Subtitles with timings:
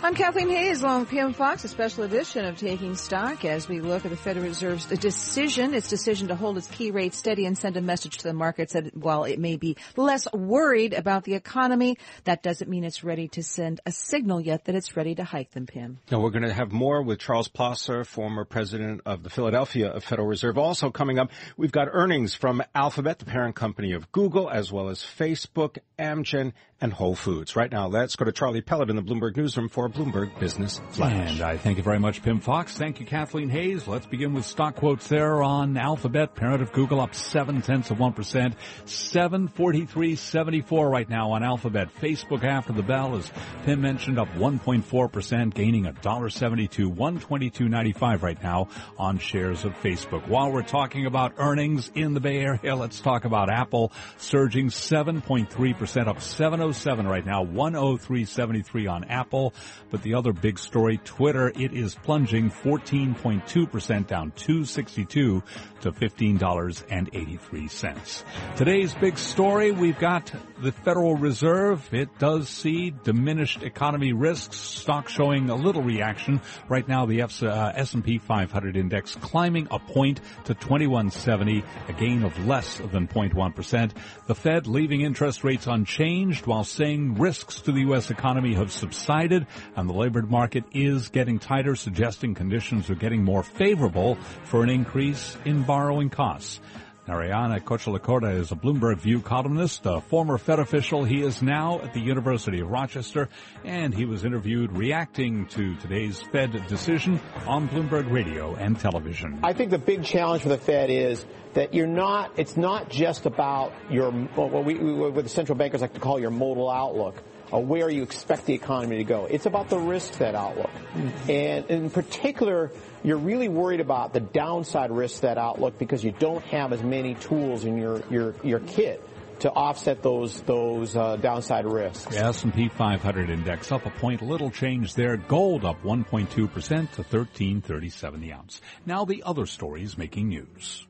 [0.00, 3.80] I'm Kathleen Hays along with Pimm Fox, a special edition of Taking Stock as we
[3.80, 7.58] look at the Federal Reserve's decision, its decision to hold its key rate steady and
[7.58, 11.34] send a message to the markets that while it may be less worried about the
[11.34, 15.24] economy, that doesn't mean it's ready to send a signal yet that it's ready to
[15.24, 15.98] hike them, Pimm.
[16.12, 20.28] Now we're going to have more with Charles Plosser, former president of the Philadelphia Federal
[20.28, 20.58] Reserve.
[20.58, 24.90] Also coming up, we've got earnings from Alphabet, the parent company of Google, as well
[24.90, 27.56] as Facebook, Amgen, and Whole Foods.
[27.56, 31.32] Right now, let's go to Charlie Pellet in the Bloomberg newsroom for Bloomberg Business Flash.
[31.32, 32.76] And I thank you very much, Pimm Fox.
[32.76, 33.86] Thank you, Kathleen Hays.
[33.86, 37.98] Let's begin with stock quotes there on Alphabet, parent of Google, up seven tenths of
[37.98, 41.88] one percent, seven forty three seventy four right now on Alphabet.
[42.00, 43.30] Facebook after the bell, as
[43.64, 47.68] Pimm mentioned, up one point four percent, gaining a dollar seventy two, one twenty two
[47.68, 50.26] ninety five right now on shares of Facebook.
[50.28, 55.20] While we're talking about earnings in the Bay Area, let's talk about Apple surging seven
[55.20, 59.54] point three percent, up seven oh seven right now, 103.73 on Apple.
[59.90, 65.42] But the other big story, Twitter, it is plunging 14.2% down 262
[65.80, 68.24] to $15.83.
[68.56, 71.88] Today's big story, we've got the Federal Reserve.
[71.92, 76.40] It does see diminished economy risks, stock showing a little reaction.
[76.68, 82.46] Right now, the uh, S&P 500 index climbing a point to 2170, a gain of
[82.46, 83.92] less than 0.1%.
[84.26, 88.10] The Fed leaving interest rates unchanged while saying risks to the U.S.
[88.10, 89.46] economy have subsided
[89.76, 94.70] and the labor market is getting tighter, suggesting conditions are getting more favorable for an
[94.70, 96.60] increase in borrowing costs.
[97.08, 101.04] Narayana Kocherlakota is a Bloomberg View columnist, a former Fed official.
[101.04, 103.30] He is now at the University of Rochester,
[103.64, 109.40] and he was interviewed reacting to today's Fed decision on Bloomberg Radio and television.
[109.42, 111.24] I think the big challenge for the Fed is
[111.54, 115.94] that you're not, it's not just about your, what, we, what the central bankers like
[115.94, 117.22] to call your modal outlook.
[117.50, 119.24] Or where you expect the economy to go.
[119.24, 120.70] It's about the risk that outlook.
[120.94, 121.30] Mm-hmm.
[121.30, 122.70] And in particular,
[123.02, 127.14] you're really worried about the downside risk that outlook because you don't have as many
[127.14, 129.02] tools in your, your, your kit
[129.40, 132.14] to offset those those uh, downside risks.
[132.14, 135.16] The S&P 500 index up a point, little change there.
[135.16, 138.60] Gold up 1.2% to 1337 the ounce.
[138.84, 140.87] Now the other stories making news.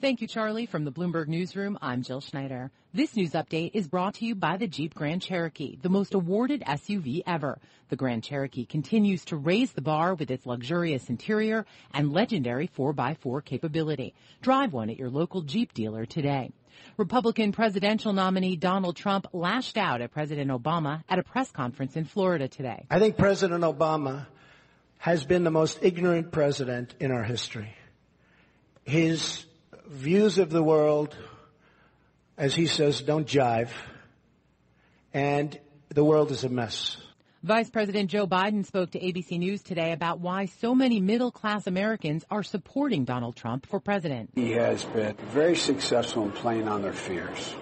[0.00, 0.64] Thank you, Charlie.
[0.64, 2.70] From the Bloomberg Newsroom, I'm Jill Schneider.
[2.94, 6.62] This news update is brought to you by the Jeep Grand Cherokee, the most awarded
[6.62, 7.58] SUV ever.
[7.90, 13.44] The Grand Cherokee continues to raise the bar with its luxurious interior and legendary 4x4
[13.44, 14.14] capability.
[14.40, 16.50] Drive one at your local Jeep dealer today.
[16.96, 22.06] Republican presidential nominee Donald Trump lashed out at President Obama at a press conference in
[22.06, 22.86] Florida today.
[22.90, 24.28] I think President Obama
[24.96, 27.74] has been the most ignorant president in our history.
[28.84, 29.44] His
[29.90, 31.16] views of the world,
[32.38, 33.70] as he says, don't jive.
[35.12, 35.58] And
[35.88, 36.96] the world is a mess.
[37.42, 41.66] Vice President Joe Biden spoke to ABC News today about why so many middle class
[41.66, 44.30] Americans are supporting Donald Trump for president.
[44.34, 47.54] He has been very successful in playing on their fears,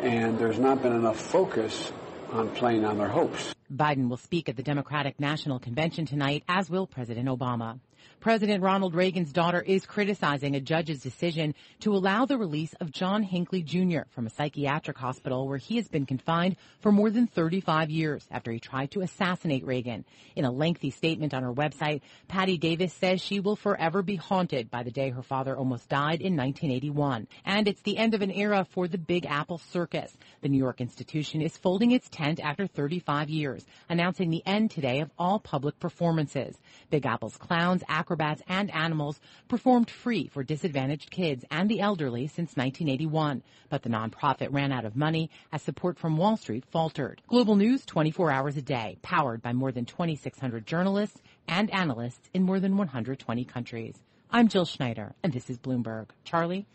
[0.00, 1.92] and there's not been enough focus
[2.32, 3.54] on playing on their hopes.
[3.72, 7.78] Biden will speak at the Democratic National Convention tonight, as will President Obama.
[8.20, 13.22] President Ronald Reagan's daughter is criticizing a judge's decision to allow the release of John
[13.22, 14.00] Hinckley Jr.
[14.10, 18.52] from a psychiatric hospital where he has been confined for more than 35 years after
[18.52, 20.04] he tried to assassinate Reagan.
[20.36, 24.70] In a lengthy statement on her website, Patti Davis says she will forever be haunted
[24.70, 27.26] by the day her father almost died in 1981.
[27.46, 30.14] And it's the end of an era for the Big Apple Circus.
[30.42, 35.00] The New York institution is folding its tent after 35 years, announcing the end today
[35.00, 36.56] of all public performances.
[36.90, 42.56] Big Apple's clowns, acrobats, and animals performed free for disadvantaged kids and the elderly since
[42.56, 43.42] 1981.
[43.68, 47.20] But the nonprofit ran out of money as support from Wall Street faltered.
[47.26, 52.44] Global news 24 hours a day, powered by more than 2,600 journalists and analysts in
[52.44, 53.96] more than 120 countries.
[54.30, 56.10] I'm Jill Schneider, and this is Bloomberg.
[56.24, 56.66] Charlie?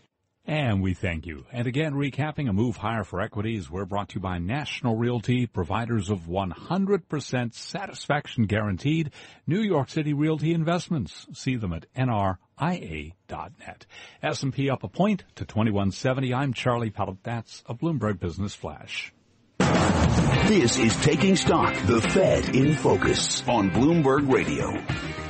[0.48, 1.46] And we thank you.
[1.52, 5.48] And again, recapping a move higher for equities, we're brought to you by National Realty,
[5.48, 9.10] providers of 100% satisfaction guaranteed
[9.48, 11.26] New York City Realty Investments.
[11.34, 13.86] See them at nria.net.
[14.22, 16.34] S&P up a point to 2170.
[16.34, 17.24] I'm Charlie Pellet.
[17.24, 19.12] That's a Bloomberg Business Flash.
[19.58, 25.25] This is Taking Stock, the Fed in Focus on Bloomberg Radio.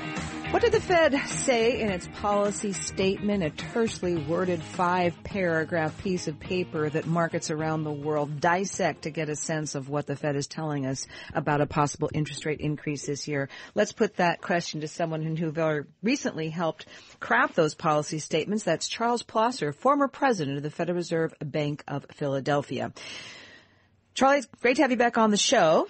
[0.55, 6.29] What did the Fed say in its policy statement, a tersely worded five paragraph piece
[6.29, 10.15] of paper that markets around the world dissect to get a sense of what the
[10.15, 13.49] Fed is telling us about a possible interest rate increase this year?
[13.73, 16.85] Let's put that question to someone who very recently helped
[17.19, 18.63] craft those policy statements.
[18.63, 22.93] That's Charles Plosser, former president of the Federal Reserve Bank of Philadelphia.
[24.13, 25.89] Charlie, it's great to have you back on the show.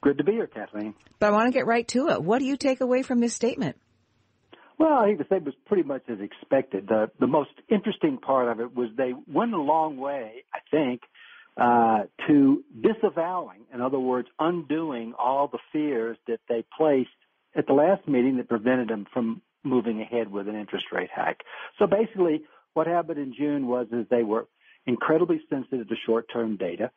[0.00, 0.94] Good to be here, Kathleen.
[1.18, 2.22] But I want to get right to it.
[2.22, 3.76] What do you take away from this statement?
[4.78, 6.86] Well, I think the statement was pretty much as expected.
[6.86, 11.00] The the most interesting part of it was they went a long way, I think,
[11.60, 17.10] uh, to disavowing, in other words, undoing all the fears that they placed
[17.56, 21.40] at the last meeting that prevented them from moving ahead with an interest rate hike.
[21.80, 22.42] So basically,
[22.74, 24.46] what happened in June was is they were
[24.86, 26.92] incredibly sensitive to short-term data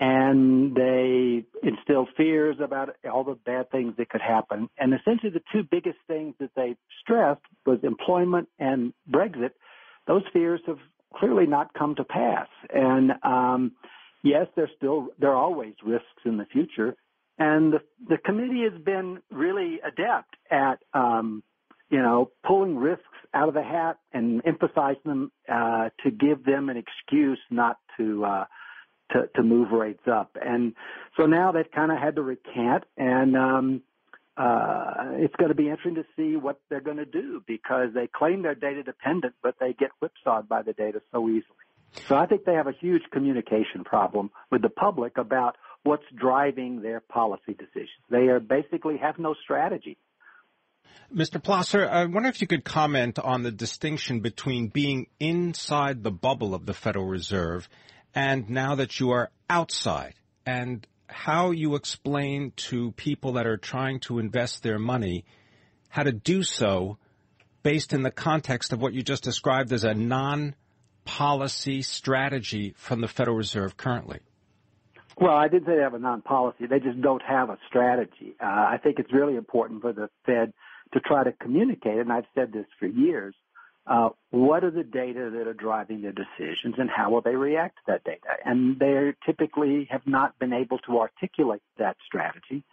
[0.00, 4.68] and they instilled fears about all the bad things that could happen.
[4.76, 9.50] And essentially, the two biggest things that they stressed was employment and Brexit.
[10.06, 10.78] Those fears have
[11.14, 12.48] clearly not come to pass.
[12.72, 13.72] And um,
[14.22, 16.96] yes, there's still there are always risks in the future,
[17.38, 21.44] and the, the committee has been really adept at um,
[21.88, 26.68] you know pulling risks out of the hat and emphasizing them uh, to give them
[26.68, 28.24] an excuse not to.
[28.24, 28.44] Uh,
[29.12, 30.36] to, to move rates up.
[30.40, 30.74] And
[31.16, 33.82] so now they've kind of had to recant and, um,
[34.36, 38.08] uh, it's going to be interesting to see what they're going to do because they
[38.12, 41.44] claim they're data dependent, but they get whipsawed by the data so easily.
[42.08, 46.82] So I think they have a huge communication problem with the public about what's driving
[46.82, 48.02] their policy decisions.
[48.10, 49.96] They are basically have no strategy.
[51.14, 51.42] Mr.
[51.42, 56.54] Plosser, I wonder if you could comment on the distinction between being inside the bubble
[56.54, 57.68] of the Federal Reserve
[58.14, 60.14] and now that you are outside
[60.46, 65.24] and how you explain to people that are trying to invest their money
[65.88, 66.98] how to do so
[67.62, 73.08] based in the context of what you just described as a non-policy strategy from the
[73.08, 74.18] Federal Reserve currently.
[75.16, 76.66] Well, I didn't say they have a non-policy.
[76.66, 78.34] They just don't have a strategy.
[78.42, 80.52] Uh, I think it's really important for the Fed
[80.92, 83.34] to try to communicate, and I've said this for years,
[83.86, 87.76] uh, what are the data that are driving their decisions and how will they react
[87.76, 88.28] to that data?
[88.44, 92.64] And they typically have not been able to articulate that strategy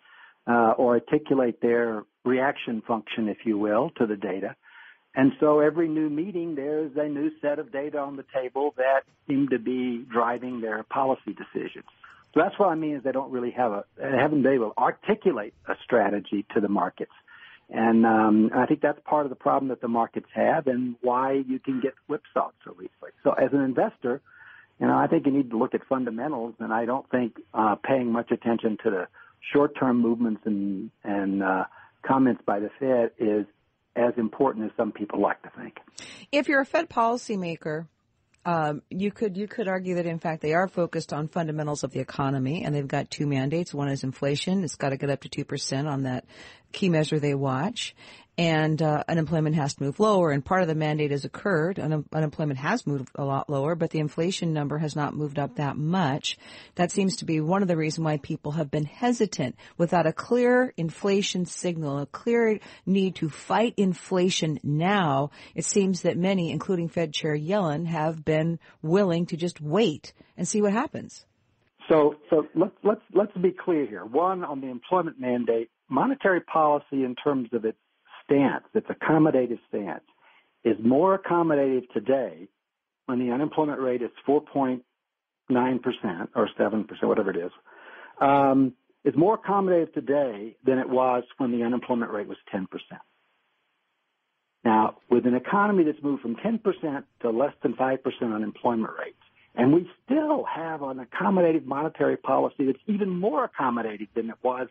[0.48, 4.56] uh, or articulate their reaction function, if you will, to the data.
[5.13, 9.02] And so every new meeting, there's a new set of data on the table that
[9.28, 11.86] seem to be driving their policy decisions.
[12.34, 14.72] So that's what I mean is they don't really have a, they haven't been able
[14.72, 17.12] to articulate a strategy to the markets.
[17.71, 21.41] And um, I think that's part of the problem that the markets have and why
[21.47, 23.12] you can get whipsawed so easily.
[23.23, 24.21] So as an investor,
[24.79, 27.75] you know, I think you need to look at fundamentals, and I don't think uh,
[27.75, 29.07] paying much attention to the
[29.53, 31.65] short-term movements and and uh,
[32.06, 33.45] comments by the Fed is
[33.95, 35.77] as important as some people like to think.
[36.31, 37.88] If you're a Fed policymaker,
[38.44, 41.92] um, you could you could argue that in fact they are focused on fundamentals of
[41.92, 43.74] the economy, and they've got two mandates.
[43.74, 46.26] One is inflation; it's got to get up to two percent on that
[46.71, 47.95] key measure they watch,
[48.38, 50.31] and uh, unemployment has to move lower.
[50.31, 51.80] And part of the mandate has occurred.
[51.80, 55.56] Un- unemployment has moved a lot lower, but the inflation number has not moved up
[55.56, 56.38] that much.
[56.76, 59.56] That seems to be one of the reasons why people have been hesitant.
[59.78, 66.18] Without a clear inflation signal, a clear need to fight inflation now, it seems that
[66.18, 71.26] many, including Fed Chair Yellen, have been willing to just wait and see what happens.
[71.90, 74.06] So, so let's let's let's be clear here.
[74.06, 77.78] One on the employment mandate, monetary policy in terms of its
[78.31, 80.04] stance, its accommodative stance,
[80.64, 82.47] is more accommodative today
[83.06, 84.81] when the unemployment rate is 4.9%
[86.35, 87.52] or 7%, whatever it is,
[88.19, 88.73] um,
[89.04, 92.68] is more accommodative today than it was when the unemployment rate was 10%.
[94.64, 99.18] Now, with an economy that's moved from 10% to less than 5% unemployment rates,
[99.56, 104.68] and we still have an accommodative monetary policy that's even more accommodative than it was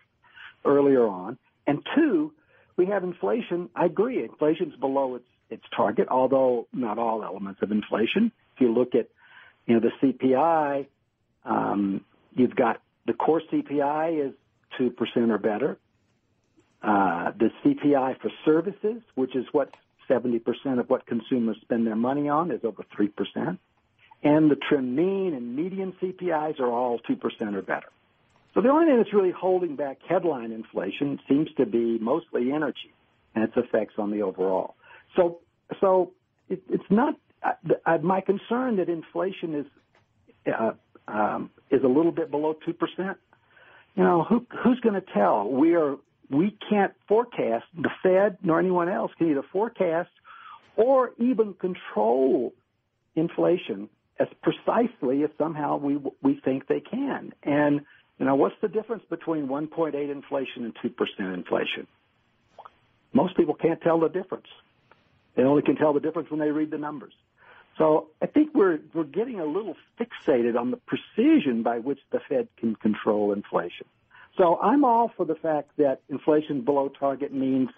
[0.65, 1.37] earlier on.
[1.67, 2.33] And two,
[2.77, 3.69] we have inflation.
[3.75, 8.31] I agree, inflation's below its its target, although not all elements of inflation.
[8.55, 9.09] If you look at,
[9.67, 10.87] you know, the CPI,
[11.45, 14.35] um, you've got the core CPI is
[14.79, 15.79] two percent or better.
[16.83, 19.75] Uh, the CPI for services, which is what
[20.09, 20.41] 70%
[20.81, 23.59] of what consumers spend their money on is over 3%.
[24.23, 27.89] And the trim mean and median CPIs are all 2% or better.
[28.55, 32.93] So the only thing that's really holding back headline inflation seems to be mostly energy
[33.35, 34.75] and its effects on the overall.
[35.17, 35.39] So,
[35.81, 36.13] so
[36.49, 39.67] it, it's not uh, my concern that inflation is
[40.53, 40.73] uh,
[41.09, 43.19] um, is a little bit below two percent.
[43.95, 45.49] You know, who, who's going to tell?
[45.49, 45.97] We are
[46.29, 47.65] we can't forecast.
[47.77, 50.11] The Fed nor anyone else can either forecast
[50.77, 52.53] or even control
[53.15, 53.89] inflation
[54.19, 57.33] as precisely as somehow we we think they can.
[57.43, 57.81] And
[58.27, 61.87] know, what's the difference between 1.8 inflation and 2% inflation?
[63.13, 64.47] Most people can't tell the difference.
[65.37, 67.15] They only can tell the difference when they read the numbers.
[67.79, 72.21] So I think we're we're getting a little fixated on the precision by which the
[72.29, 73.87] Fed can control inflation.
[74.37, 77.71] So I'm all for the fact that inflation below target means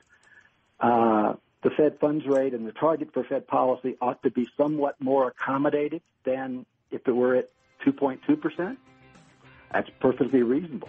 [0.81, 4.97] uh, the Fed funds rate and the target for Fed policy ought to be somewhat
[5.01, 7.51] more accommodated than if it were at
[7.87, 8.79] 2.2 percent.
[9.73, 10.89] That's perfectly reasonable.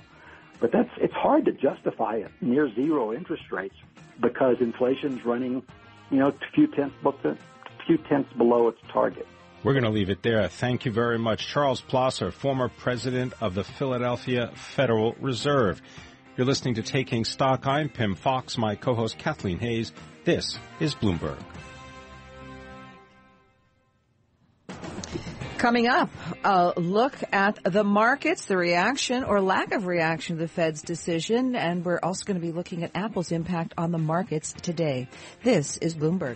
[0.59, 3.75] But that's it's hard to justify near zero interest rates
[4.21, 5.63] because inflation's running,
[6.09, 7.37] you know, a few tenths, a
[7.85, 9.27] few tenths below its target.
[9.63, 10.47] We're going to leave it there.
[10.49, 11.47] Thank you very much.
[11.47, 15.81] Charles Plosser, former president of the Philadelphia Federal Reserve.
[16.35, 17.65] You're listening to Taking Stock.
[17.65, 19.93] I'm Pimm Fox, my co-host Kathleen Hays.
[20.25, 21.37] This is Bloomberg.
[25.63, 26.09] Coming up,
[26.43, 31.55] a look at the markets, the reaction or lack of reaction to the Fed's decision,
[31.55, 35.07] and we're also going to be looking at Apple's impact on the markets today.
[35.41, 36.35] This is Bloomberg.